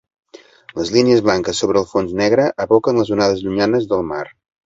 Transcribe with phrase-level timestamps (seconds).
[0.79, 4.25] Les línies blanques sobre el fons negre evoquen les onades llunyanes del mar.